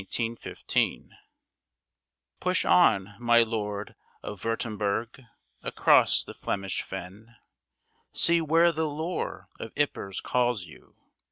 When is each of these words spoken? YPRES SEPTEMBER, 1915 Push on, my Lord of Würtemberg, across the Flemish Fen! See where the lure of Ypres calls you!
YPRES 0.01 0.07
SEPTEMBER, 0.15 0.49
1915 0.79 1.17
Push 2.39 2.65
on, 2.65 3.13
my 3.23 3.43
Lord 3.43 3.93
of 4.23 4.41
Würtemberg, 4.41 5.27
across 5.61 6.23
the 6.23 6.33
Flemish 6.33 6.81
Fen! 6.81 7.35
See 8.11 8.41
where 8.41 8.71
the 8.71 8.87
lure 8.89 9.47
of 9.59 9.71
Ypres 9.77 10.19
calls 10.19 10.65
you! 10.65 10.95